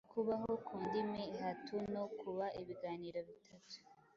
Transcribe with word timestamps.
Kubaho 0.13 0.51
ku 0.65 0.73
ndimi 0.85 1.21
ehatu 1.35 1.75
no 1.93 2.03
kuba 2.19 2.45
ibiganiro 2.61 3.19
bitatu 3.29 3.77